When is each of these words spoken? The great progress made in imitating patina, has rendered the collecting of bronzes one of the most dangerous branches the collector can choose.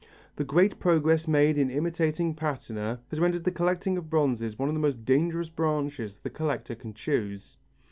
The 0.37 0.43
great 0.43 0.79
progress 0.79 1.27
made 1.27 1.59
in 1.59 1.69
imitating 1.69 2.33
patina, 2.33 3.01
has 3.11 3.19
rendered 3.19 3.43
the 3.43 3.51
collecting 3.51 3.97
of 3.99 4.09
bronzes 4.09 4.57
one 4.57 4.67
of 4.67 4.73
the 4.73 4.81
most 4.81 5.05
dangerous 5.05 5.49
branches 5.49 6.17
the 6.21 6.29
collector 6.31 6.73
can 6.73 6.95
choose. 6.95 7.57